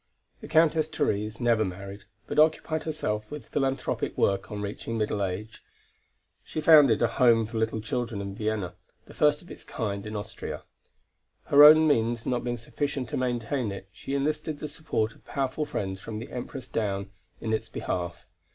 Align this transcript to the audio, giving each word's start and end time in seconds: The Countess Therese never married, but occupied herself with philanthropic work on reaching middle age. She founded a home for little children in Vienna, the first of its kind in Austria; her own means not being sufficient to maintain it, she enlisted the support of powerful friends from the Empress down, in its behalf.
The 0.39 0.47
Countess 0.47 0.87
Therese 0.87 1.39
never 1.39 1.63
married, 1.63 2.05
but 2.25 2.39
occupied 2.39 2.85
herself 2.85 3.29
with 3.29 3.49
philanthropic 3.49 4.17
work 4.17 4.51
on 4.51 4.59
reaching 4.63 4.97
middle 4.97 5.23
age. 5.23 5.61
She 6.43 6.59
founded 6.59 7.03
a 7.03 7.07
home 7.07 7.45
for 7.45 7.59
little 7.59 7.79
children 7.79 8.19
in 8.19 8.33
Vienna, 8.33 8.73
the 9.05 9.13
first 9.13 9.43
of 9.43 9.51
its 9.51 9.63
kind 9.63 10.07
in 10.07 10.15
Austria; 10.15 10.63
her 11.43 11.63
own 11.63 11.87
means 11.87 12.25
not 12.25 12.43
being 12.43 12.57
sufficient 12.57 13.09
to 13.09 13.15
maintain 13.17 13.71
it, 13.71 13.89
she 13.91 14.15
enlisted 14.15 14.57
the 14.57 14.67
support 14.67 15.13
of 15.13 15.23
powerful 15.23 15.65
friends 15.65 16.01
from 16.01 16.15
the 16.15 16.31
Empress 16.31 16.67
down, 16.67 17.11
in 17.39 17.53
its 17.53 17.69
behalf. 17.69 18.25